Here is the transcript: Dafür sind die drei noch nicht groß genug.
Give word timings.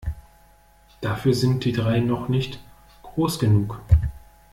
Dafür 1.01 1.35
sind 1.35 1.63
die 1.63 1.73
drei 1.73 1.99
noch 1.99 2.27
nicht 2.27 2.59
groß 3.03 3.37
genug. 3.37 3.79